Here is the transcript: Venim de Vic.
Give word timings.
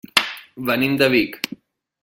Venim 0.69 0.97
de 1.03 1.11
Vic. 1.17 1.39